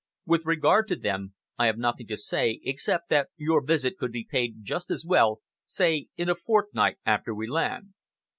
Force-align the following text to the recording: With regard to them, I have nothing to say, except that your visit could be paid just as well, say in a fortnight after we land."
With 0.25 0.47
regard 0.47 0.87
to 0.87 0.95
them, 0.95 1.35
I 1.59 1.67
have 1.67 1.77
nothing 1.77 2.07
to 2.07 2.17
say, 2.17 2.59
except 2.63 3.09
that 3.09 3.29
your 3.37 3.61
visit 3.63 3.99
could 3.99 4.11
be 4.11 4.27
paid 4.27 4.63
just 4.63 4.89
as 4.89 5.05
well, 5.05 5.41
say 5.63 6.07
in 6.17 6.27
a 6.27 6.33
fortnight 6.33 6.97
after 7.05 7.35
we 7.35 7.45
land." 7.45 7.93